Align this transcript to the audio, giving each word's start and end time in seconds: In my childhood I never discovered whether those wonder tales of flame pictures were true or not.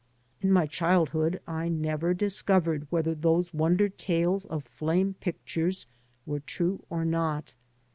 In 0.41 0.51
my 0.51 0.65
childhood 0.65 1.41
I 1.45 1.69
never 1.69 2.15
discovered 2.15 2.87
whether 2.89 3.13
those 3.13 3.53
wonder 3.53 3.87
tales 3.87 4.45
of 4.45 4.63
flame 4.63 5.13
pictures 5.19 5.85
were 6.25 6.39
true 6.39 6.83
or 6.89 7.05
not. 7.05 7.53